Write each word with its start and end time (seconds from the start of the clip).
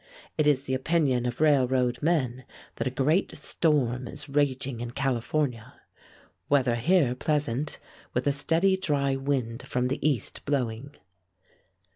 It 0.35 0.47
is 0.47 0.63
the 0.63 0.73
opinion 0.73 1.27
of 1.27 1.39
railroad 1.39 2.01
men 2.01 2.43
that 2.77 2.87
a 2.87 2.89
great 2.89 3.37
storm 3.37 4.07
is 4.07 4.27
raging 4.27 4.79
in 4.81 4.89
California. 4.89 5.75
Weather 6.49 6.73
here 6.73 7.13
pleasant, 7.13 7.77
with 8.11 8.25
a 8.25 8.31
steady, 8.31 8.75
dry 8.77 9.15
wind 9.15 9.61
from 9.61 9.89
the 9.89 9.99
east 10.01 10.43
blowing. 10.45 10.95